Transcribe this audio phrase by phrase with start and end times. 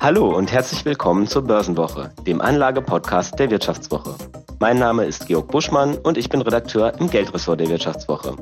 [0.00, 4.14] Hallo und herzlich willkommen zur Börsenwoche, dem Anlage-Podcast der Wirtschaftswoche.
[4.60, 8.36] Mein Name ist Georg Buschmann und ich bin Redakteur im Geldressort der Wirtschaftswoche.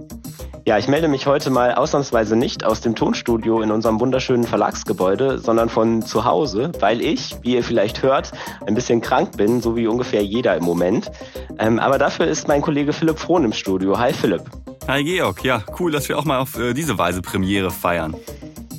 [0.66, 5.38] Ja, ich melde mich heute mal ausnahmsweise nicht aus dem Tonstudio in unserem wunderschönen Verlagsgebäude,
[5.38, 8.32] sondern von zu Hause, weil ich, wie ihr vielleicht hört,
[8.66, 11.10] ein bisschen krank bin, so wie ungefähr jeder im Moment.
[11.58, 13.98] Ähm, aber dafür ist mein Kollege Philipp Frohn im Studio.
[13.98, 14.42] Hi Philipp.
[14.88, 18.14] Hi Georg, ja, cool, dass wir auch mal auf äh, diese Weise Premiere feiern.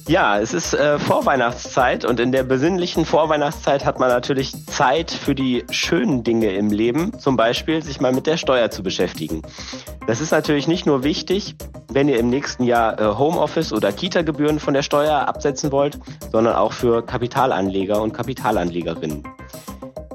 [0.08, 5.36] Ja, es ist äh, Vorweihnachtszeit und in der besinnlichen Vorweihnachtszeit hat man natürlich Zeit für
[5.36, 9.42] die schönen Dinge im Leben, zum Beispiel sich mal mit der Steuer zu beschäftigen.
[10.08, 11.56] Das ist natürlich nicht nur wichtig,
[11.92, 16.00] wenn ihr im nächsten Jahr äh, Homeoffice oder Kita-Gebühren von der Steuer absetzen wollt,
[16.32, 19.24] sondern auch für Kapitalanleger und Kapitalanlegerinnen.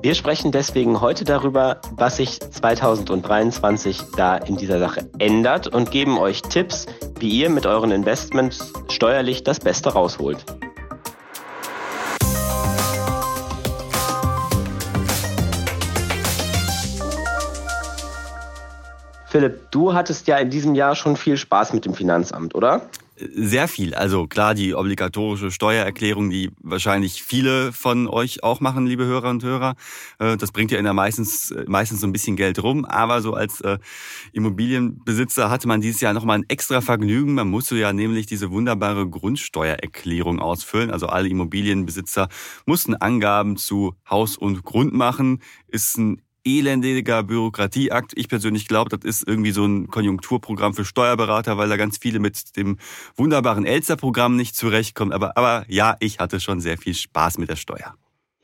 [0.02, 6.19] Wir sprechen deswegen heute darüber, was sich 2023 da in dieser Sache ändert und geben
[6.19, 6.87] euch Tipps,
[7.20, 10.45] wie ihr mit euren Investments steuerlich das Beste rausholt.
[19.33, 22.83] Philipp, du hattest ja in diesem Jahr schon viel Spaß mit dem Finanzamt, oder?
[23.16, 23.94] Sehr viel.
[23.94, 29.42] Also klar, die obligatorische Steuererklärung, die wahrscheinlich viele von euch auch machen, liebe Hörer und
[29.42, 29.77] Hörer.
[30.19, 32.84] Äh, das bringt ja in der meistens, meistens so ein bisschen Geld rum.
[32.84, 33.78] Aber so als äh,
[34.34, 37.33] Immobilienbesitzer hatte man dieses Jahr nochmal ein extra Vergnügen.
[37.33, 40.91] Man musste ja nämlich diese wunderbare Grundsteuererklärung ausfüllen.
[40.91, 42.28] Also alle Immobilienbesitzer
[42.66, 45.41] mussten Angaben zu Haus und Grund machen.
[45.69, 48.12] Ist ein elendiger Bürokratieakt.
[48.16, 52.18] Ich persönlich glaube, das ist irgendwie so ein Konjunkturprogramm für Steuerberater, weil da ganz viele
[52.18, 52.78] mit dem
[53.16, 55.12] wunderbaren Elster-Programm nicht zurechtkommen.
[55.12, 57.94] Aber, aber ja, ich hatte schon sehr viel Spaß mit der Steuer.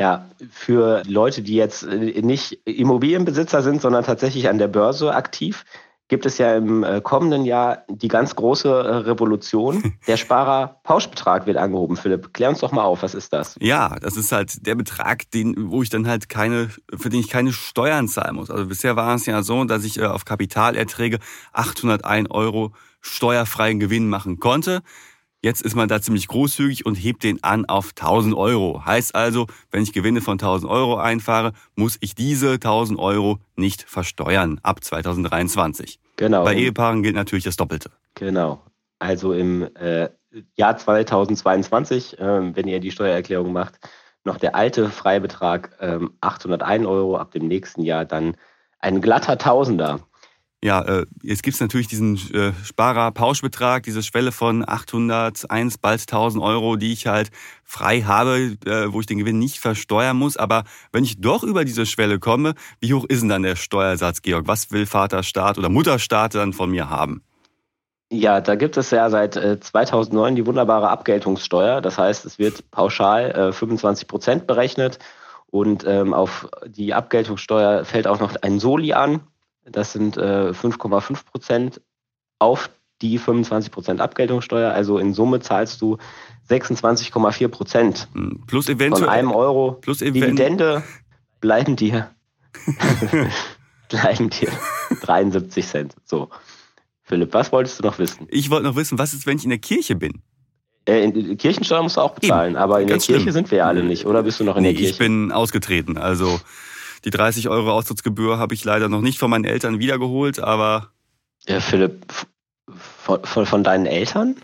[0.01, 5.65] Ja, für Leute, die jetzt nicht Immobilienbesitzer sind, sondern tatsächlich an der Börse aktiv,
[6.09, 9.95] gibt es ja im äh, kommenden Jahr die ganz große äh, Revolution.
[10.07, 11.97] Der Sparer-Pauschbetrag wird angehoben.
[11.97, 13.57] Philipp, klär uns doch mal auf, was ist das?
[13.61, 17.29] Ja, das ist halt der Betrag, den, wo ich dann halt keine, für den ich
[17.29, 18.51] keine Steuern zahlen muss.
[18.51, 21.19] Also bisher war es ja so, dass ich äh, auf Kapitalerträge
[21.53, 24.83] 801 Euro steuerfreien Gewinn machen konnte.
[25.41, 28.85] Jetzt ist man da ziemlich großzügig und hebt den an auf 1000 Euro.
[28.85, 33.83] Heißt also, wenn ich Gewinne von 1000 Euro einfahre, muss ich diese 1000 Euro nicht
[33.83, 36.01] versteuern ab 2023.
[36.17, 36.43] Genau.
[36.43, 37.91] Bei Ehepaaren gilt natürlich das Doppelte.
[38.15, 38.61] Genau.
[38.99, 40.09] Also im äh,
[40.57, 43.79] Jahr 2022, äh, wenn ihr die Steuererklärung macht,
[44.25, 48.37] noch der alte Freibetrag äh, 801 Euro, ab dem nächsten Jahr dann
[48.81, 50.01] ein glatter Tausender.
[50.63, 56.75] Ja, äh, jetzt gibt's natürlich diesen äh, Sparer-Pauschbetrag, diese Schwelle von 801, bald 1000 Euro,
[56.75, 57.31] die ich halt
[57.63, 60.37] frei habe, äh, wo ich den Gewinn nicht versteuern muss.
[60.37, 64.21] Aber wenn ich doch über diese Schwelle komme, wie hoch ist denn dann der Steuersatz,
[64.21, 64.49] Georg?
[64.49, 67.23] Was will Vaterstaat oder Mutterstaat dann von mir haben?
[68.11, 71.83] Ja, da gibt es ja seit 2009 die wunderbare Abgeltungssteuer.
[71.83, 74.99] Das heißt, es wird pauschal 25 Prozent berechnet
[75.51, 79.21] und ähm, auf die Abgeltungssteuer fällt auch noch ein Soli an.
[79.73, 81.81] Das sind äh, 5,5 Prozent
[82.39, 82.71] auf
[83.03, 84.73] die 25 Prozent Abgeltungssteuer.
[84.73, 85.99] Also in Summe zahlst du
[86.51, 88.09] 26,4 Prozent.
[88.15, 89.05] Hm, plus eventuell.
[89.05, 90.83] Von einem Euro plus Dividende
[91.41, 92.11] bleiben dir,
[93.89, 94.51] bleiben dir
[95.03, 95.95] 73 Cent.
[96.05, 96.29] So.
[97.05, 98.27] Philipp, was wolltest du noch wissen?
[98.31, 100.21] Ich wollte noch wissen, was ist, wenn ich in der Kirche bin?
[100.87, 102.63] Äh, in, Kirchensteuer musst du auch bezahlen, Eben.
[102.63, 103.33] aber in Ganz der Kirche schlimm.
[103.33, 104.93] sind wir ja alle nicht, oder bist du noch in nee, der Kirche?
[104.93, 106.39] Ich bin ausgetreten, also
[107.05, 110.91] die 30 Euro Austrittsgebühr habe ich leider noch nicht von meinen Eltern wiedergeholt, aber.
[111.47, 112.07] Ja, Philipp,
[112.77, 114.37] von, von, von deinen Eltern?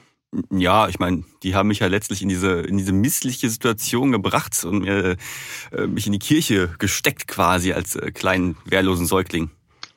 [0.51, 4.65] Ja, ich meine, die haben mich ja letztlich in diese, in diese missliche Situation gebracht
[4.65, 5.17] und mir,
[5.73, 9.51] äh, mich in die Kirche gesteckt quasi als äh, kleinen, wehrlosen Säugling.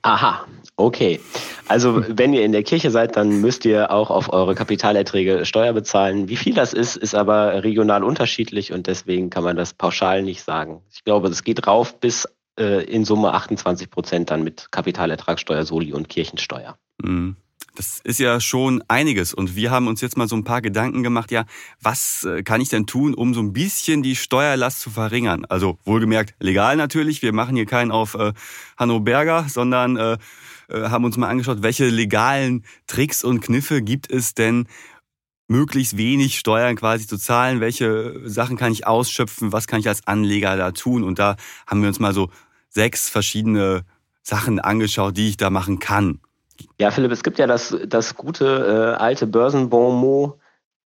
[0.03, 1.19] Aha, okay.
[1.67, 5.73] Also wenn ihr in der Kirche seid, dann müsst ihr auch auf eure Kapitalerträge Steuer
[5.73, 6.29] bezahlen.
[6.29, 10.43] Wie viel das ist, ist aber regional unterschiedlich und deswegen kann man das pauschal nicht
[10.43, 10.81] sagen.
[10.93, 15.93] Ich glaube, es geht rauf bis äh, in Summe 28 Prozent dann mit Kapitalertragssteuer, Soli
[15.93, 16.77] und Kirchensteuer.
[17.01, 17.35] Mhm.
[17.75, 19.35] Das ist ja schon einiges.
[19.35, 21.45] Und wir haben uns jetzt mal so ein paar Gedanken gemacht, ja,
[21.79, 25.45] was äh, kann ich denn tun, um so ein bisschen die Steuerlast zu verringern?
[25.45, 27.21] Also wohlgemerkt legal natürlich.
[27.21, 28.33] Wir machen hier keinen auf äh,
[28.77, 30.17] Hanno Berger, sondern äh,
[30.69, 34.67] äh, haben uns mal angeschaut, welche legalen Tricks und Kniffe gibt es denn,
[35.47, 40.05] möglichst wenig Steuern quasi zu zahlen, welche Sachen kann ich ausschöpfen, was kann ich als
[40.05, 41.03] Anleger da tun.
[41.03, 42.29] Und da haben wir uns mal so
[42.69, 43.83] sechs verschiedene
[44.21, 46.19] Sachen angeschaut, die ich da machen kann.
[46.79, 50.39] Ja, Philipp, es gibt ja das, das gute äh, alte Börsenbonmot,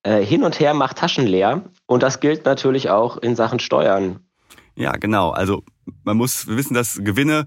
[0.03, 1.63] äh, hin und her macht Taschen leer.
[1.85, 4.19] Und das gilt natürlich auch in Sachen Steuern.
[4.75, 5.31] Ja, genau.
[5.31, 5.63] Also
[6.03, 7.45] man muss wissen, dass Gewinne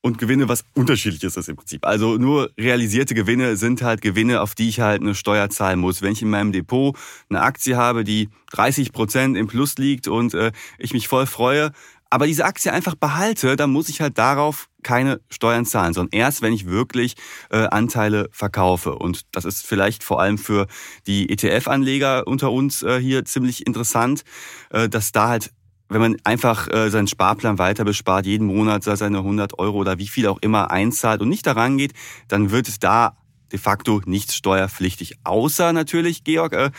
[0.00, 1.86] und Gewinne was unterschiedliches ist im Prinzip.
[1.86, 6.02] Also nur realisierte Gewinne sind halt Gewinne, auf die ich halt eine Steuer zahlen muss.
[6.02, 6.96] Wenn ich in meinem Depot
[7.30, 11.72] eine Aktie habe, die 30 Prozent im Plus liegt und äh, ich mich voll freue,
[12.12, 16.42] aber diese Aktie einfach behalte, dann muss ich halt darauf keine Steuern zahlen, sondern erst,
[16.42, 17.14] wenn ich wirklich
[17.48, 18.96] äh, Anteile verkaufe.
[18.96, 20.66] Und das ist vielleicht vor allem für
[21.06, 24.24] die ETF-Anleger unter uns äh, hier ziemlich interessant,
[24.70, 25.52] äh, dass da halt
[25.88, 30.06] wenn man einfach äh, seinen Sparplan weiter bespart, jeden Monat seine 100 Euro oder wie
[30.06, 31.92] viel auch immer einzahlt und nicht daran geht,
[32.28, 33.18] dann wird es da
[33.52, 35.16] de facto nichts steuerpflichtig.
[35.24, 36.70] Außer natürlich, Georg, äh,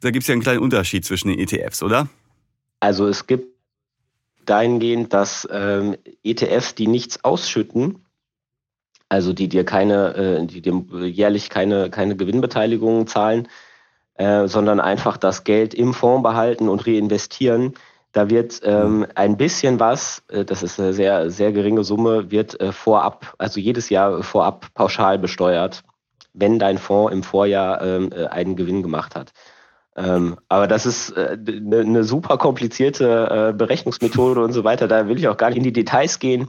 [0.00, 2.08] da gibt es ja einen kleinen Unterschied zwischen den ETFs, oder?
[2.80, 3.53] Also es gibt
[4.46, 8.04] dahingehend, dass ähm, ETFs, die nichts ausschütten,
[9.08, 13.48] also die dir keine, äh, die dir jährlich keine, keine Gewinnbeteiligungen zahlen,
[14.14, 17.74] äh, sondern einfach das Geld im Fonds behalten und reinvestieren,
[18.14, 22.58] da wird ähm, ein bisschen was, äh, das ist eine sehr, sehr geringe Summe, wird
[22.60, 25.82] äh, vorab, also jedes Jahr vorab pauschal besteuert,
[26.32, 29.32] wenn dein Fonds im Vorjahr ähm, äh, einen Gewinn gemacht hat.
[29.96, 34.88] Ähm, aber das ist äh, ne eine super komplizierte äh, Berechnungsmethode und so weiter.
[34.88, 36.48] Da will ich auch gar nicht in die Details gehen.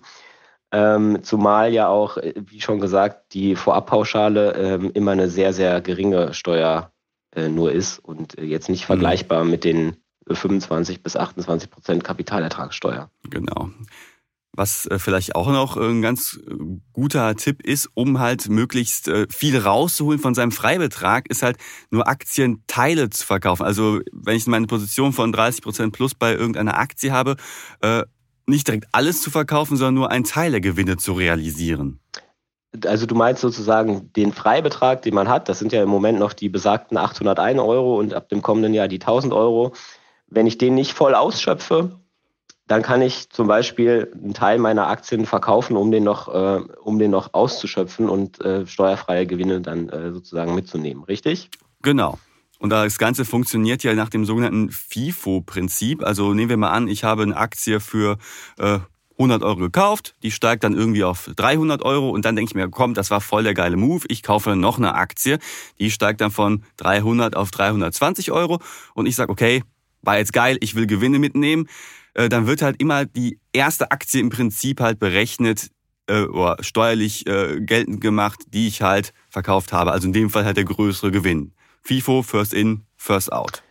[0.71, 5.79] Ähm, zumal ja auch, äh, wie schon gesagt, die Vorabpauschale ähm, immer eine sehr, sehr
[5.81, 6.91] geringe Steuer
[7.35, 8.87] äh, nur ist und äh, jetzt nicht mhm.
[8.87, 13.09] vergleichbar mit den 25 bis 28 Prozent Kapitalertragssteuer.
[13.29, 13.69] Genau.
[14.55, 16.53] Was äh, vielleicht auch noch ein ganz äh,
[16.93, 21.57] guter Tipp ist, um halt möglichst äh, viel rauszuholen von seinem Freibetrag, ist halt
[21.91, 23.63] nur Aktienteile zu verkaufen.
[23.63, 27.35] Also wenn ich meine Position von 30 Prozent plus bei irgendeiner Aktie habe,
[28.47, 31.99] nicht direkt alles zu verkaufen, sondern nur einen Teil der Gewinne zu realisieren.
[32.85, 36.33] Also du meinst sozusagen den Freibetrag, den man hat, das sind ja im Moment noch
[36.33, 39.73] die besagten 801 Euro und ab dem kommenden Jahr die 1000 Euro
[40.27, 41.99] wenn ich den nicht voll ausschöpfe,
[42.67, 46.97] dann kann ich zum Beispiel einen Teil meiner Aktien verkaufen, um den noch, äh, um
[46.97, 51.49] den noch auszuschöpfen und äh, steuerfreie Gewinne dann äh, sozusagen mitzunehmen, richtig?
[51.81, 52.17] Genau.
[52.57, 56.03] Und das Ganze funktioniert ja nach dem sogenannten FIFO-Prinzip.
[56.03, 58.17] Also nehmen wir mal an, ich habe eine Aktie für
[58.57, 58.79] äh,
[59.17, 62.69] 100 Euro gekauft, die steigt dann irgendwie auf 300 Euro und dann denke ich mir,
[62.69, 65.39] komm, das war voll der geile Move, ich kaufe noch eine Aktie,
[65.79, 68.59] die steigt dann von 300 auf 320 Euro
[68.93, 69.63] und ich sage, okay,
[70.01, 71.69] war jetzt geil, ich will Gewinne mitnehmen,
[72.15, 75.69] äh, dann wird halt immer die erste Aktie im Prinzip halt berechnet
[76.07, 79.91] äh, oder steuerlich äh, geltend gemacht, die ich halt verkauft habe.
[79.91, 81.53] Also in dem Fall halt der größere Gewinn.
[81.83, 83.61] FIFO, First In, First Out.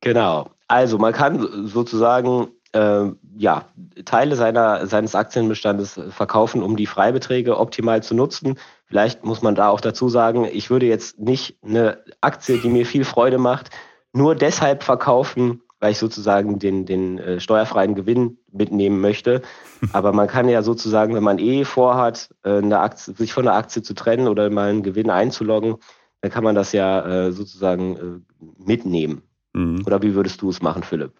[0.00, 0.50] Genau.
[0.68, 3.06] Also man kann sozusagen äh,
[3.36, 3.64] ja,
[4.04, 8.58] Teile seiner, seines Aktienbestandes verkaufen, um die Freibeträge optimal zu nutzen.
[8.86, 12.86] Vielleicht muss man da auch dazu sagen, ich würde jetzt nicht eine Aktie, die mir
[12.86, 13.70] viel Freude macht,
[14.12, 19.42] nur deshalb verkaufen, weil ich sozusagen den, den äh, steuerfreien Gewinn mitnehmen möchte.
[19.92, 23.54] Aber man kann ja sozusagen, wenn man eh vorhat, äh, eine Aktie, sich von der
[23.54, 25.76] Aktie zu trennen oder mal einen Gewinn einzuloggen,
[26.20, 29.22] dann kann man das ja äh, sozusagen äh, mitnehmen.
[29.52, 29.82] Mhm.
[29.86, 31.12] Oder wie würdest du es machen, Philipp?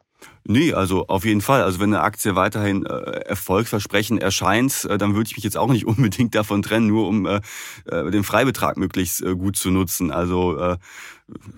[0.44, 1.62] Nee, also auf jeden Fall.
[1.62, 5.70] Also wenn eine Aktie weiterhin äh, erfolgsversprechend erscheint, äh, dann würde ich mich jetzt auch
[5.70, 7.40] nicht unbedingt davon trennen, nur um äh,
[7.84, 10.11] äh, den Freibetrag möglichst äh, gut zu nutzen.
[10.11, 10.76] Also äh,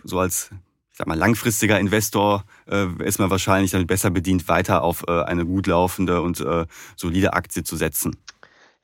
[0.04, 0.50] so als
[1.00, 5.46] sag mal, langfristiger Investor äh, ist man wahrscheinlich dann besser bedient, weiter auf äh, eine
[5.46, 8.16] gut laufende und äh, solide Aktie zu setzen.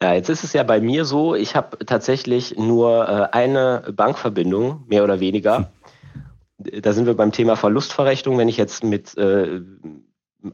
[0.02, 4.84] Ja, jetzt ist es ja bei mir so, ich habe tatsächlich nur äh, eine Bankverbindung,
[4.88, 5.70] mehr oder weniger.
[6.58, 6.80] Hm.
[6.80, 8.38] Da sind wir beim Thema Verlustverrechnung.
[8.38, 9.60] Wenn ich jetzt mit äh,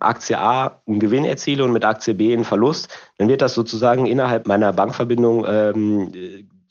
[0.01, 4.07] Aktie A einen Gewinn erziele und mit Aktie B einen Verlust, dann wird das sozusagen
[4.07, 6.13] innerhalb meiner Bankverbindung ähm,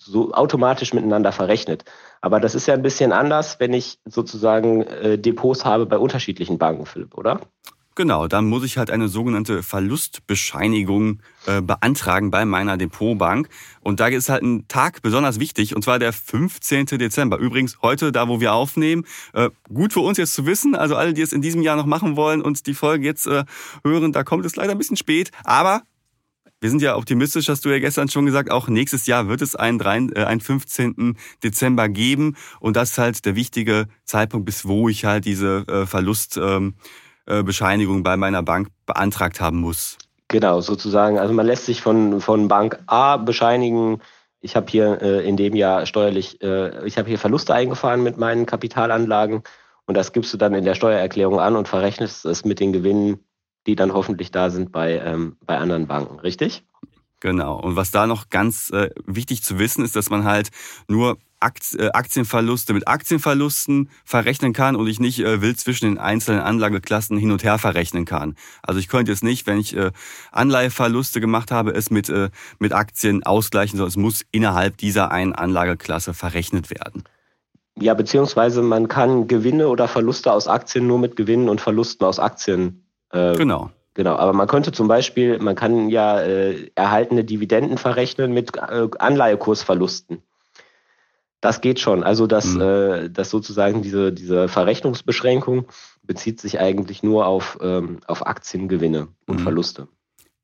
[0.03, 1.85] so automatisch miteinander verrechnet.
[2.21, 6.57] Aber das ist ja ein bisschen anders, wenn ich sozusagen äh, Depots habe bei unterschiedlichen
[6.57, 7.41] Banken, Philipp, oder?
[7.95, 13.49] Genau, dann muss ich halt eine sogenannte Verlustbescheinigung äh, beantragen bei meiner Depotbank.
[13.81, 16.85] Und da ist halt ein Tag besonders wichtig, und zwar der 15.
[16.85, 17.37] Dezember.
[17.37, 20.73] Übrigens heute, da wo wir aufnehmen, äh, gut für uns jetzt zu wissen.
[20.73, 23.43] Also alle, die es in diesem Jahr noch machen wollen und die Folge jetzt äh,
[23.83, 25.31] hören, da kommt es leider ein bisschen spät.
[25.43, 25.81] Aber
[26.61, 29.55] wir sind ja optimistisch, hast du ja gestern schon gesagt, auch nächstes Jahr wird es
[29.55, 31.17] einen, 3, äh, einen 15.
[31.43, 32.37] Dezember geben.
[32.59, 38.01] Und das ist halt der wichtige Zeitpunkt, bis wo ich halt diese äh, Verlustbescheinigung ähm,
[38.01, 39.97] äh, bei meiner Bank beantragt haben muss.
[40.27, 41.17] Genau, sozusagen.
[41.17, 43.99] Also man lässt sich von, von Bank A bescheinigen,
[44.39, 48.17] ich habe hier äh, in dem Jahr steuerlich, äh, ich habe hier Verluste eingefahren mit
[48.17, 49.43] meinen Kapitalanlagen
[49.85, 53.19] und das gibst du dann in der Steuererklärung an und verrechnest es mit den Gewinnen
[53.67, 56.63] die dann hoffentlich da sind bei, ähm, bei anderen Banken, richtig?
[57.21, 57.59] Genau.
[57.59, 60.49] Und was da noch ganz äh, wichtig zu wissen ist, dass man halt
[60.87, 61.17] nur
[61.77, 67.17] äh, Aktienverluste mit Aktienverlusten verrechnen kann und ich nicht äh, wild zwischen den einzelnen Anlageklassen
[67.17, 68.35] hin und her verrechnen kann.
[68.63, 69.91] Also ich könnte jetzt nicht, wenn ich äh,
[70.31, 72.11] Anleiheverluste gemacht habe, es mit,
[72.59, 77.03] mit Aktien ausgleichen, sondern es muss innerhalb dieser einen Anlageklasse verrechnet werden.
[77.79, 82.19] Ja, beziehungsweise man kann Gewinne oder Verluste aus Aktien nur mit Gewinnen und Verlusten aus
[82.19, 82.83] Aktien.
[83.11, 83.71] Äh, genau.
[83.93, 88.87] Genau, aber man könnte zum Beispiel, man kann ja äh, erhaltene Dividenden verrechnen mit äh,
[88.97, 90.23] Anleihekursverlusten.
[91.41, 92.03] Das geht schon.
[92.03, 92.61] Also dass, mhm.
[92.61, 95.65] äh, dass sozusagen diese, diese Verrechnungsbeschränkung
[96.03, 99.43] bezieht sich eigentlich nur auf, ähm, auf Aktiengewinne und mhm.
[99.43, 99.87] Verluste.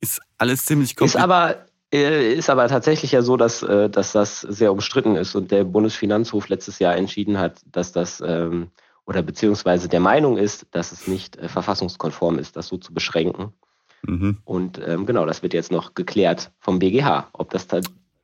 [0.01, 1.19] Ist alles ziemlich kompliziert.
[1.19, 5.35] Ist aber, äh, ist aber tatsächlich ja so, dass, äh, dass das sehr umstritten ist
[5.35, 8.71] und der Bundesfinanzhof letztes Jahr entschieden hat, dass das ähm,
[9.07, 13.53] oder beziehungsweise der Meinung ist, dass es nicht äh, verfassungskonform ist, das so zu beschränken.
[14.03, 14.37] Mhm.
[14.45, 17.67] Und ähm, genau, das wird jetzt noch geklärt vom BGH, ob das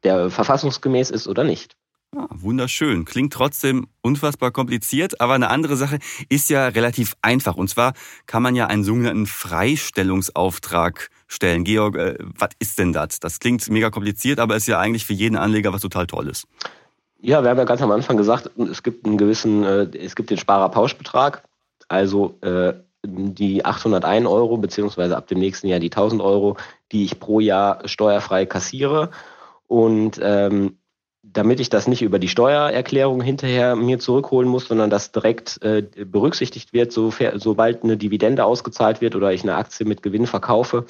[0.03, 1.75] der verfassungsgemäß ist oder nicht.
[2.15, 3.05] Ah, wunderschön.
[3.05, 5.97] Klingt trotzdem unfassbar kompliziert, aber eine andere Sache
[6.29, 7.55] ist ja relativ einfach.
[7.55, 7.93] Und zwar
[8.27, 11.63] kann man ja einen sogenannten Freistellungsauftrag stellen.
[11.63, 13.19] Georg, äh, was ist denn das?
[13.19, 16.45] Das klingt mega kompliziert, aber ist ja eigentlich für jeden Anleger was total Tolles.
[17.25, 20.29] Ja, wir haben ja ganz am Anfang gesagt, es gibt einen gewissen, äh, es gibt
[20.29, 21.43] den Sparerpauschbetrag,
[21.87, 22.73] also äh,
[23.05, 26.57] die 801 Euro beziehungsweise ab dem nächsten Jahr die 1000 Euro,
[26.91, 29.09] die ich pro Jahr steuerfrei kassiere.
[29.67, 30.79] Und ähm,
[31.21, 35.81] damit ich das nicht über die Steuererklärung hinterher mir zurückholen muss, sondern das direkt äh,
[35.81, 40.87] berücksichtigt wird, so, sobald eine Dividende ausgezahlt wird oder ich eine Aktie mit Gewinn verkaufe,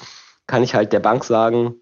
[0.48, 1.76] kann ich halt der Bank sagen,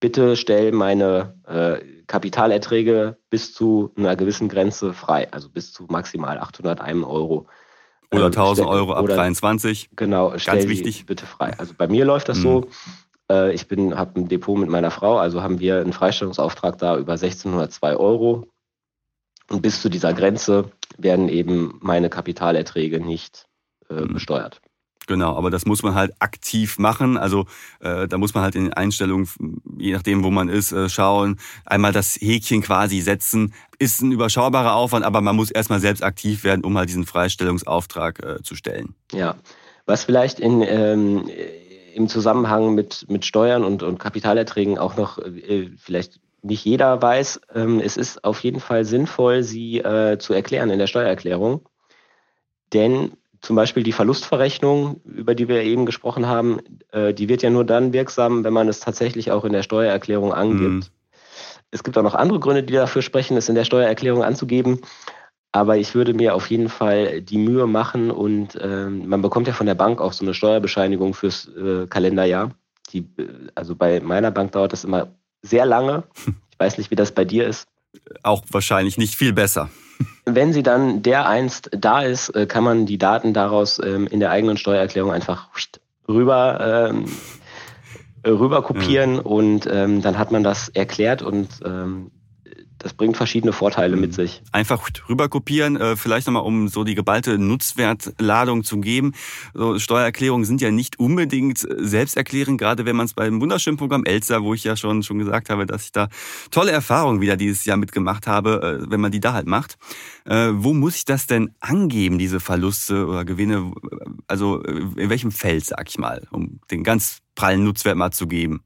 [0.00, 6.38] bitte stell meine äh, Kapitalerträge bis zu einer gewissen Grenze frei, also bis zu maximal
[6.38, 7.46] 801 Euro.
[8.12, 9.90] Oder 1000 ähm, Euro ab oder, 23.
[9.96, 11.06] Genau, Ganz wichtig.
[11.06, 11.54] bitte frei.
[11.58, 12.42] Also bei mir läuft das mhm.
[12.42, 12.68] so.
[13.30, 16.96] Äh, ich bin, habe ein Depot mit meiner Frau, also haben wir einen Freistellungsauftrag da
[16.96, 18.46] über 1602 Euro.
[19.50, 23.46] Und bis zu dieser Grenze werden eben meine Kapitalerträge nicht
[23.90, 24.14] äh, mhm.
[24.14, 24.60] besteuert.
[25.06, 27.16] Genau, aber das muss man halt aktiv machen.
[27.16, 27.46] Also
[27.80, 29.28] äh, da muss man halt in den Einstellungen,
[29.78, 31.38] je nachdem, wo man ist, äh, schauen.
[31.66, 33.52] Einmal das Häkchen quasi setzen.
[33.78, 38.22] Ist ein überschaubarer Aufwand, aber man muss erstmal selbst aktiv werden, um halt diesen Freistellungsauftrag
[38.24, 38.94] äh, zu stellen.
[39.12, 39.36] Ja,
[39.86, 41.28] was vielleicht in, ähm,
[41.94, 47.40] im Zusammenhang mit, mit Steuern und, und Kapitalerträgen auch noch äh, vielleicht nicht jeder weiß,
[47.54, 51.66] ähm, es ist auf jeden Fall sinnvoll, sie äh, zu erklären in der Steuererklärung.
[52.72, 53.12] Denn
[53.44, 56.60] zum Beispiel die Verlustverrechnung, über die wir eben gesprochen haben,
[56.92, 60.32] äh, die wird ja nur dann wirksam, wenn man es tatsächlich auch in der Steuererklärung
[60.32, 60.60] angibt.
[60.60, 60.82] Mhm.
[61.70, 64.80] Es gibt auch noch andere Gründe, die dafür sprechen, es in der Steuererklärung anzugeben.
[65.52, 69.52] Aber ich würde mir auf jeden Fall die Mühe machen und äh, man bekommt ja
[69.52, 72.50] von der Bank auch so eine Steuerbescheinigung fürs äh, Kalenderjahr.
[72.92, 75.08] Die, äh, also bei meiner Bank dauert das immer
[75.42, 76.04] sehr lange.
[76.54, 77.66] Ich weiß nicht, wie das bei dir ist.
[78.22, 79.70] Auch wahrscheinlich nicht viel besser.
[80.26, 84.30] Wenn sie dann dereinst da ist, äh, kann man die Daten daraus ähm, in der
[84.30, 85.48] eigenen Steuererklärung einfach
[86.08, 87.04] rüber, ähm,
[88.26, 89.20] rüber kopieren ja.
[89.22, 92.10] und ähm, dann hat man das erklärt und ähm,
[92.84, 94.14] das bringt verschiedene Vorteile mit mhm.
[94.14, 94.42] sich.
[94.52, 99.14] Einfach rüber kopieren, äh, vielleicht nochmal, um so die geballte Nutzwertladung zu geben.
[99.54, 104.04] So, Steuererklärungen sind ja nicht unbedingt äh, selbsterklärend, gerade wenn man es beim wunderschönen Programm
[104.04, 106.08] Elsa, wo ich ja schon, schon gesagt habe, dass ich da
[106.50, 109.76] tolle Erfahrungen wieder dieses Jahr mitgemacht habe, äh, wenn man die da halt macht.
[110.26, 113.72] Wo muss ich das denn angeben, diese Verluste oder Gewinne?
[114.26, 118.62] Also in welchem Feld, sag ich mal, um den ganz prallen Nutzwert mal zu geben?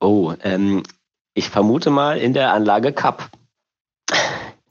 [0.00, 0.82] Oh, ähm,
[1.34, 3.30] ich vermute mal in der Anlage Cup.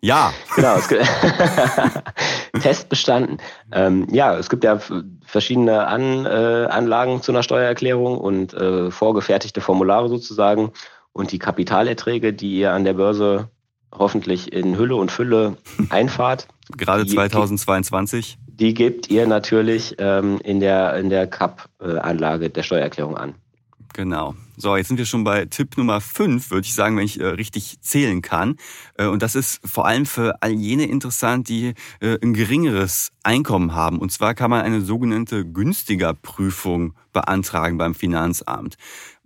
[0.05, 0.33] Ja.
[0.55, 0.77] Genau.
[2.61, 3.39] Test bestanden.
[3.71, 4.79] Ähm, ja, es gibt ja
[5.25, 10.71] verschiedene An, äh, Anlagen zu einer Steuererklärung und äh, vorgefertigte Formulare sozusagen.
[11.11, 13.49] Und die Kapitalerträge, die ihr an der Börse
[13.91, 15.57] hoffentlich in Hülle und Fülle
[15.89, 16.47] einfahrt.
[16.77, 18.37] Gerade 2022.
[18.45, 23.33] Die, die gebt ihr natürlich ähm, in der, in der CAP-Anlage der Steuererklärung an.
[23.95, 24.35] Genau.
[24.57, 27.27] So, jetzt sind wir schon bei Tipp Nummer 5, würde ich sagen, wenn ich äh,
[27.27, 28.57] richtig zählen kann.
[28.97, 33.73] Äh, und das ist vor allem für all jene interessant, die äh, ein geringeres Einkommen
[33.73, 33.99] haben.
[33.99, 38.75] Und zwar kann man eine sogenannte günstiger Prüfung beantragen beim Finanzamt.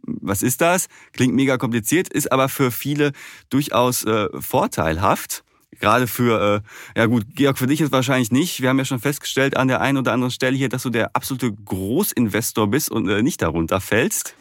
[0.03, 0.85] Was ist das?
[1.13, 3.13] Klingt mega kompliziert, ist aber für viele
[3.49, 5.43] durchaus äh, vorteilhaft
[5.79, 6.63] gerade für,
[6.95, 8.61] äh, ja gut, Georg, für dich ist wahrscheinlich nicht.
[8.61, 11.15] Wir haben ja schon festgestellt an der einen oder anderen Stelle hier, dass du der
[11.15, 14.35] absolute Großinvestor bist und äh, nicht darunter fällst.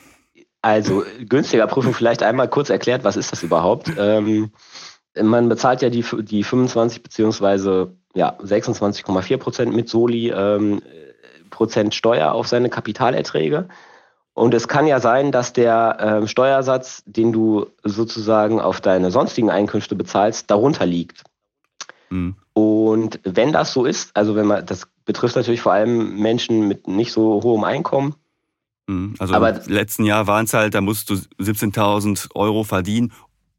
[0.62, 3.90] Also günstiger Prüfung vielleicht einmal kurz erklärt, was ist das überhaupt?
[3.96, 4.50] Ähm,
[5.20, 10.82] man bezahlt ja die, die 25 beziehungsweise ja, 26,4 Prozent mit Soli ähm,
[11.50, 13.68] Prozent Steuer auf seine Kapitalerträge.
[14.34, 19.50] Und es kann ja sein, dass der ähm, Steuersatz, den du sozusagen auf deine sonstigen
[19.50, 21.24] Einkünfte bezahlst, darunter liegt.
[22.10, 22.36] Mhm.
[22.52, 26.86] Und wenn das so ist, also wenn man, das betrifft natürlich vor allem Menschen mit
[26.86, 28.14] nicht so hohem Einkommen.
[28.88, 29.14] Mhm.
[29.18, 33.12] Also Aber im letzten Jahr waren es halt, da musst du 17.000 Euro verdienen,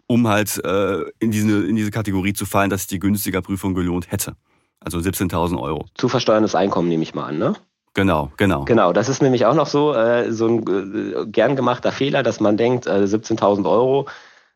[0.08, 3.76] um halt äh, in, diese, in diese Kategorie zu fallen, dass sich die günstiger Prüfung
[3.76, 4.36] gelohnt hätte.
[4.80, 5.86] Also 17.000 Euro.
[5.96, 7.54] Zu versteuerndes Einkommen nehme ich mal an, ne?
[7.94, 8.66] Genau, genau.
[8.66, 12.40] Genau, das ist nämlich auch noch so, äh, so ein äh, gern gemachter Fehler, dass
[12.40, 14.08] man denkt, äh, 17.000 Euro,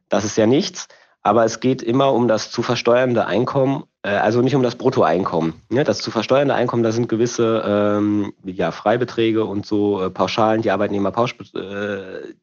[0.09, 0.87] das ist ja nichts.
[1.23, 5.53] Aber es geht immer um das zu versteuernde Einkommen, äh, also nicht um das Bruttoeinkommen.
[5.71, 10.61] Ja, das zu versteuernde Einkommen, da sind gewisse ähm, ja, Freibeträge und so äh, Pauschalen,
[10.61, 12.33] die Arbeitnehmerpausch, äh,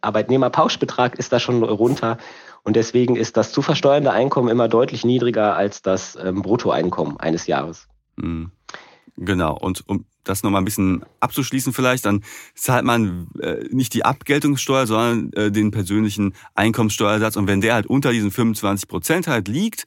[0.00, 2.16] Arbeitnehmerpauschbetrag ist da schon runter.
[2.62, 7.46] Und deswegen ist das zu versteuernde Einkommen immer deutlich niedriger als das ähm, Bruttoeinkommen eines
[7.46, 7.88] Jahres.
[8.16, 8.50] Mhm.
[9.16, 9.56] Genau.
[9.56, 12.22] Und um das nochmal ein bisschen abzuschließen vielleicht, dann
[12.54, 17.36] zahlt man äh, nicht die Abgeltungssteuer, sondern äh, den persönlichen Einkommenssteuersatz.
[17.36, 19.86] Und wenn der halt unter diesen 25 Prozent halt liegt,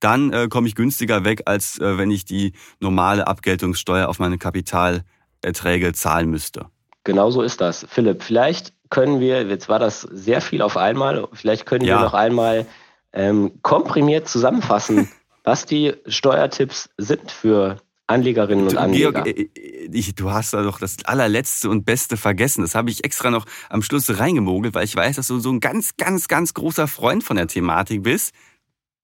[0.00, 4.38] dann äh, komme ich günstiger weg, als äh, wenn ich die normale Abgeltungssteuer auf meine
[4.38, 6.66] Kapitalerträge zahlen müsste.
[7.04, 7.86] Genau so ist das.
[7.88, 11.98] Philipp, vielleicht können wir, jetzt war das sehr viel auf einmal, vielleicht können ja.
[11.98, 12.66] wir noch einmal
[13.12, 15.08] ähm, komprimiert zusammenfassen,
[15.44, 17.78] was die Steuertipps sind für
[18.14, 19.24] Anlegerinnen und Anleger.
[19.24, 22.62] Georg, äh, äh, ich, du hast da doch das allerletzte und Beste vergessen.
[22.62, 25.60] Das habe ich extra noch am Schluss reingemogelt, weil ich weiß, dass du so ein
[25.60, 28.32] ganz, ganz, ganz großer Freund von der Thematik bist.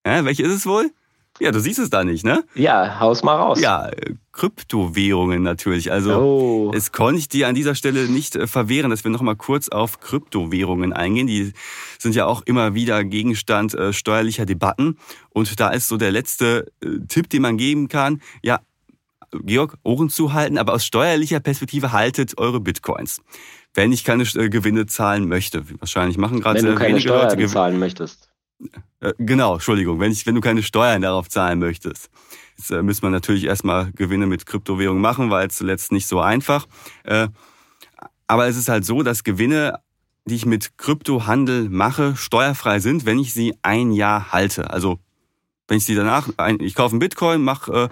[0.07, 0.90] Ja, welche ist es wohl?
[1.38, 2.45] Ja, du siehst es da nicht, ne?
[2.55, 3.61] Ja, haus mal raus.
[3.61, 5.90] Ja, äh, Kryptowährungen natürlich.
[5.90, 6.73] Also oh.
[6.75, 10.00] es konnte ich dir an dieser Stelle nicht verwehren, dass wir noch mal kurz auf
[10.00, 11.26] Kryptowährungen eingehen.
[11.26, 11.52] Die
[11.99, 14.99] sind ja auch immer wieder Gegenstand steuerlicher Debatten.
[15.31, 16.71] Und da ist so der letzte
[17.09, 18.21] Tipp, den man geben kann.
[18.43, 18.61] Ja,
[19.33, 23.23] Georg, Ohren zuhalten, aber aus steuerlicher Perspektive haltet eure Bitcoins.
[23.75, 27.47] Wenn ich keine äh, Gewinne zahlen möchte, wahrscheinlich machen gerade Wenn du keine Steuern Leute
[27.47, 28.29] zahlen möchtest.
[29.01, 32.11] Äh, genau, Entschuldigung, wenn, ich, wenn du keine Steuern darauf zahlen möchtest.
[32.59, 36.21] Jetzt äh, müssen wir natürlich erstmal Gewinne mit Kryptowährungen machen, weil es zuletzt nicht so
[36.21, 36.67] einfach.
[38.27, 39.81] Aber es ist halt so, dass Gewinne,
[40.25, 44.71] die ich mit Kryptohandel mache, steuerfrei sind, wenn ich sie ein Jahr halte.
[44.71, 45.01] Also
[45.71, 47.91] wenn ich sie danach, ich kaufe einen Bitcoin, mache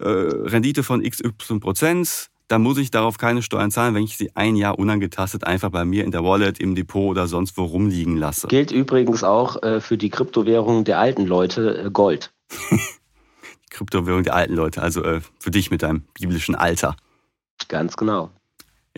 [0.00, 4.34] äh, Rendite von XY Prozent, dann muss ich darauf keine Steuern zahlen, wenn ich sie
[4.34, 8.16] ein Jahr unangetastet einfach bei mir in der Wallet, im Depot oder sonst wo rumliegen
[8.16, 8.48] lasse.
[8.48, 12.32] Gilt übrigens auch äh, für die Kryptowährung der alten Leute äh, Gold.
[12.70, 16.96] die Kryptowährung der alten Leute, also äh, für dich mit deinem biblischen Alter.
[17.68, 18.30] Ganz genau.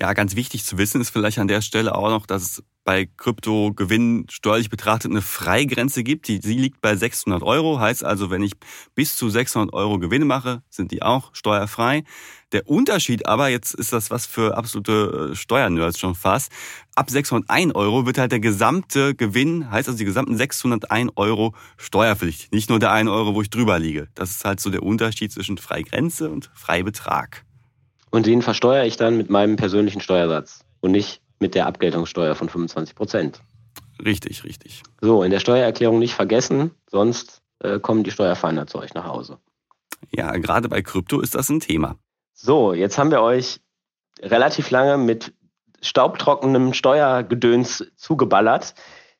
[0.01, 3.09] Ja, ganz wichtig zu wissen ist vielleicht an der Stelle auch noch, dass es bei
[3.16, 6.29] Kryptogewinnen steuerlich betrachtet eine Freigrenze gibt.
[6.29, 7.79] Die, sie liegt bei 600 Euro.
[7.79, 8.53] Heißt also, wenn ich
[8.95, 12.05] bis zu 600 Euro Gewinne mache, sind die auch steuerfrei.
[12.53, 16.53] Der Unterschied aber, jetzt ist das was für absolute äh, Steuernerds schon fast,
[16.95, 22.51] ab 601 Euro wird halt der gesamte Gewinn, heißt also die gesamten 601 Euro steuerpflichtig.
[22.51, 24.09] Nicht nur der 1 Euro, wo ich drüber liege.
[24.14, 27.45] Das ist halt so der Unterschied zwischen Freigrenze und Freibetrag.
[28.11, 32.48] Und den versteuere ich dann mit meinem persönlichen Steuersatz und nicht mit der Abgeltungssteuer von
[32.48, 33.42] 25 Prozent.
[34.02, 34.83] Richtig, richtig.
[35.02, 39.38] So, in der Steuererklärung nicht vergessen, sonst äh, kommen die Steuerfeinde zu euch nach Hause.
[40.11, 41.96] Ja, gerade bei Krypto ist das ein Thema.
[42.33, 43.61] So, jetzt haben wir euch
[44.20, 45.35] relativ lange mit
[45.81, 48.74] staubtrockenem Steuergedöns zugeballert.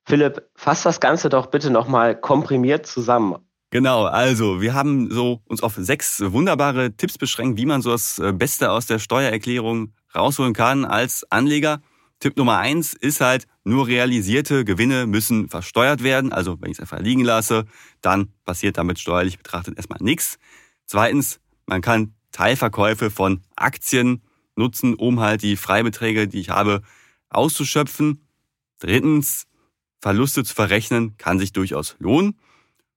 [0.05, 3.37] Philipp, fass das Ganze doch bitte nochmal komprimiert zusammen.
[3.71, 8.19] Genau, also wir haben so uns auf sechs wunderbare Tipps beschränkt, wie man so das
[8.19, 11.81] äh, Beste aus der Steuererklärung rausholen kann als Anleger.
[12.23, 16.33] Tipp Nummer eins ist halt, nur realisierte Gewinne müssen versteuert werden.
[16.33, 17.65] Also wenn ich es einfach liegen lasse,
[18.01, 20.39] dann passiert damit steuerlich betrachtet erstmal nichts.
[20.87, 24.23] Zweitens, man kann Teilverkäufe von Aktien
[24.55, 26.83] nutzen, um halt die Freibeträge, die ich habe,
[27.29, 28.25] auszuschöpfen.
[28.79, 29.49] Drittens,
[30.01, 32.39] Verluste zu verrechnen kann sich durchaus lohnen.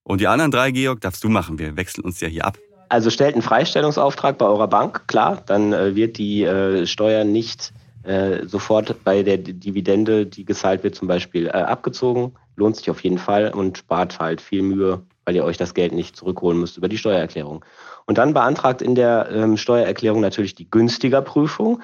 [0.03, 1.57] Und die anderen drei, Georg, darfst du machen.
[1.57, 2.59] Wir wechseln uns ja hier ab.
[2.89, 7.73] Also stellt einen Freistellungsauftrag bei eurer Bank, klar, dann äh, wird die äh, Steuer nicht
[8.06, 12.34] äh, sofort bei der Dividende, die gezahlt wird, zum Beispiel äh, abgezogen.
[12.56, 15.94] Lohnt sich auf jeden Fall und spart halt viel Mühe, weil ihr euch das Geld
[15.94, 17.65] nicht zurückholen müsst über die Steuererklärung.
[18.06, 21.82] Und dann beantragt in der ähm, Steuererklärung natürlich die günstiger Prüfung.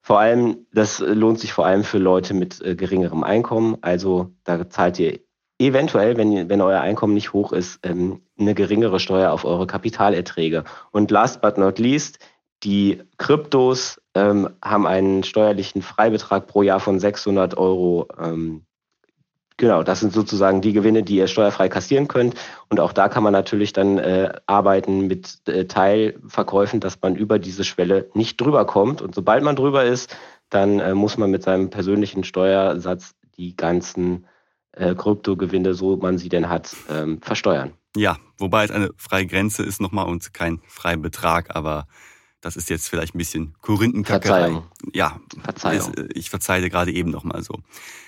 [0.00, 3.76] Vor allem, das lohnt sich vor allem für Leute mit äh, geringerem Einkommen.
[3.82, 5.20] Also da zahlt ihr
[5.58, 10.64] eventuell, wenn, wenn euer Einkommen nicht hoch ist, ähm, eine geringere Steuer auf eure Kapitalerträge.
[10.92, 12.20] Und last but not least,
[12.62, 18.08] die Kryptos ähm, haben einen steuerlichen Freibetrag pro Jahr von 600 Euro.
[18.18, 18.62] Ähm,
[19.56, 22.34] genau, das sind sozusagen die Gewinne, die ihr steuerfrei kassieren könnt.
[22.68, 27.38] Und auch da kann man natürlich dann äh, arbeiten mit äh, Teilverkäufen, dass man über
[27.38, 29.02] diese Schwelle nicht drüber kommt.
[29.02, 30.16] Und sobald man drüber ist,
[30.50, 34.26] dann äh, muss man mit seinem persönlichen Steuersatz die ganzen
[34.72, 37.72] äh, Kryptogewinne, so man sie denn hat, ähm, versteuern.
[37.96, 41.86] Ja, wobei es eine freie Grenze ist nochmal und kein Freibetrag, aber
[42.40, 44.40] das ist jetzt vielleicht ein bisschen Korinthenkackerei.
[44.40, 44.64] Verzeihung.
[44.92, 45.94] Ja, Verzeihung.
[45.94, 47.54] äh, ich verzeihe gerade eben nochmal so.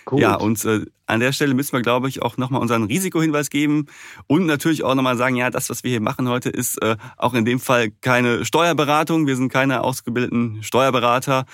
[0.05, 0.21] Gut.
[0.21, 3.87] Ja, und äh, an der Stelle müssen wir, glaube ich, auch nochmal unseren Risikohinweis geben
[4.27, 7.35] und natürlich auch nochmal sagen, ja, das, was wir hier machen heute, ist äh, auch
[7.35, 9.27] in dem Fall keine Steuerberatung.
[9.27, 11.47] Wir sind keine ausgebildeten Steuerberater.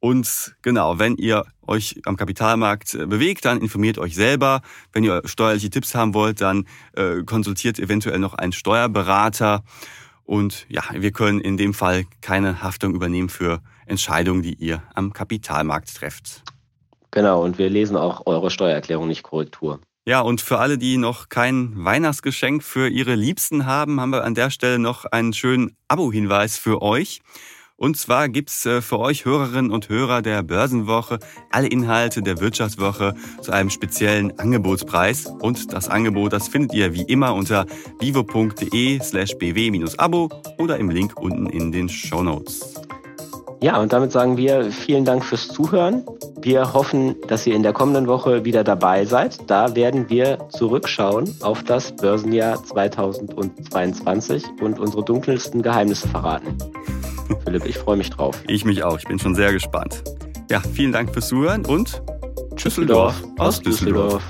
[0.00, 4.60] Und genau, wenn ihr euch am Kapitalmarkt äh, bewegt, dann informiert euch selber.
[4.92, 9.62] Wenn ihr steuerliche Tipps haben wollt, dann äh, konsultiert eventuell noch einen Steuerberater.
[10.24, 15.12] Und ja, wir können in dem Fall keine Haftung übernehmen für Entscheidungen, die ihr am
[15.12, 16.42] Kapitalmarkt trefft.
[17.10, 19.80] Genau, und wir lesen auch eure Steuererklärung, nicht Korrektur.
[20.06, 24.34] Ja, und für alle, die noch kein Weihnachtsgeschenk für ihre Liebsten haben, haben wir an
[24.34, 27.20] der Stelle noch einen schönen Abo-Hinweis für euch.
[27.76, 31.18] Und zwar gibt's äh, für euch Hörerinnen und Hörer der Börsenwoche
[31.50, 35.26] alle Inhalte der Wirtschaftswoche zu einem speziellen Angebotspreis.
[35.26, 37.66] Und das Angebot, das findet ihr wie immer unter
[37.98, 42.74] vivo.de slash bw-abo oder im Link unten in den Show Notes.
[43.60, 46.04] Ja, und damit sagen wir vielen Dank fürs Zuhören.
[46.42, 49.50] Wir hoffen, dass ihr in der kommenden Woche wieder dabei seid.
[49.50, 56.58] Da werden wir zurückschauen auf das Börsenjahr 2022 und unsere dunkelsten Geheimnisse verraten.
[57.44, 58.40] Philipp, ich freue mich drauf.
[58.48, 60.02] Ich mich auch, ich bin schon sehr gespannt.
[60.50, 62.02] Ja, vielen Dank fürs Zuhören und
[62.62, 64.22] Düsseldorf aus Düsseldorf.